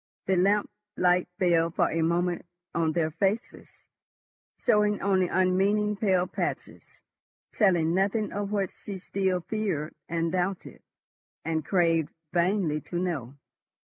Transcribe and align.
The 0.25 0.35
lamp 0.35 0.67
light 0.97 1.27
fell 1.37 1.69
for 1.69 1.91
a 1.91 2.01
moment 2.01 2.47
on 2.73 2.93
their 2.93 3.11
faces, 3.11 3.69
showing 4.57 4.99
only 4.99 5.27
unmeaning 5.27 5.95
pale 5.95 6.25
patches, 6.25 6.97
telling 7.51 7.93
nothing 7.93 8.31
of 8.33 8.51
what 8.51 8.71
she 8.71 8.97
still 8.97 9.41
feared, 9.41 9.93
and 10.09 10.31
doubted, 10.31 10.81
and 11.45 11.63
craved 11.63 12.09
vainly 12.33 12.81
to 12.81 12.97
know. 12.97 13.35